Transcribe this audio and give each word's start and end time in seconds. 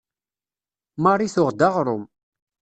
Marie 1.03 1.33
tuɣ-d 1.35 1.59
aɣrum. 1.67 2.03